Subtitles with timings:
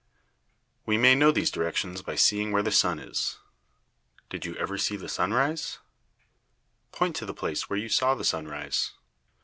[0.83, 3.37] We may know these directions by seeing where the sun is.
[4.31, 5.77] Did you ever see the sun rise?
[6.91, 8.93] Point to the place where you saw the sun rise.